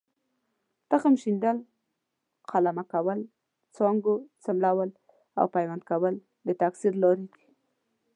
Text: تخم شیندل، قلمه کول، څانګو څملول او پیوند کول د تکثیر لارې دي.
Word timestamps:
تخم 0.89 1.13
شیندل، 1.21 1.57
قلمه 2.51 2.83
کول، 2.91 3.19
څانګو 3.75 4.13
څملول 4.43 4.89
او 5.39 5.45
پیوند 5.55 5.81
کول 5.89 6.13
د 6.47 6.49
تکثیر 6.61 6.93
لارې 7.03 7.23
دي. 7.31 7.43